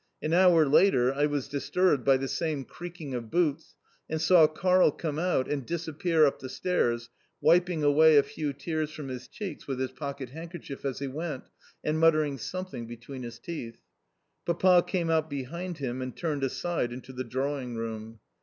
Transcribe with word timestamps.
An 0.19 0.33
hour 0.33 0.65
later 0.65 1.13
I 1.13 1.27
was 1.27 1.47
disturbed 1.47 2.03
by 2.03 2.17
the 2.17 2.27
same 2.27 2.65
creaking 2.65 3.13
of 3.13 3.29
boots, 3.29 3.75
and 4.09 4.19
saw 4.19 4.47
Karl 4.47 4.89
come 4.91 5.19
out, 5.19 5.47
and 5.47 5.63
disappear 5.63 6.25
up 6.25 6.39
the 6.39 6.49
stairs, 6.49 7.11
wiping 7.39 7.83
away 7.83 8.17
a 8.17 8.23
few 8.23 8.51
tears 8.51 8.89
from 8.89 9.09
his 9.09 9.27
cheeks 9.27 9.67
with 9.67 9.77
his 9.79 9.91
pocket 9.91 10.29
handkerchief 10.29 10.85
as 10.85 10.97
he 10.97 11.07
went 11.07 11.51
and 11.83 11.99
muttering 11.99 12.39
something 12.39 12.87
between 12.87 13.21
his 13.21 13.37
teeth. 13.37 13.77
Papa 14.43 14.83
came 14.87 15.11
out 15.11 15.29
behind 15.29 15.77
him 15.77 16.01
and 16.01 16.17
turned 16.17 16.43
aside 16.43 16.91
into 16.91 17.13
the 17.13 17.23
drawing 17.23 17.75
room. 17.75 18.21